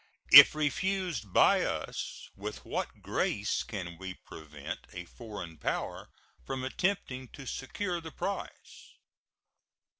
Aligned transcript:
If 0.31 0.55
refused 0.55 1.31
by 1.31 1.61
us, 1.61 2.27
with 2.35 2.65
what 2.65 3.03
grace 3.03 3.61
can 3.61 3.99
we 3.99 4.15
prevent 4.15 4.87
a 4.93 5.05
foreign 5.05 5.59
power 5.59 6.09
from 6.43 6.63
attempting 6.63 7.27
to 7.33 7.45
secure 7.45 8.01
the 8.01 8.09
prize? 8.09 8.95